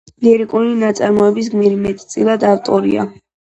[0.27, 3.09] ლირიკული ნაწარმოების გმირი მეტწილად ავტორია.